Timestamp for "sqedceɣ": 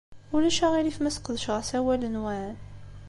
1.15-1.55